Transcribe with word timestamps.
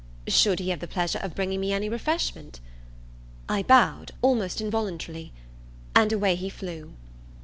Should 0.25 0.57
he 0.57 0.69
have 0.69 0.79
the 0.79 0.87
pleasure 0.87 1.19
of 1.19 1.35
bringing 1.35 1.59
me 1.61 1.71
any 1.71 1.87
refreshment? 1.87 2.59
I 3.47 3.61
bowed, 3.61 4.11
almost 4.23 4.59
involuntarily. 4.59 5.31
And 5.95 6.11
away 6.11 6.33
he 6.33 6.49
flew. 6.49 6.93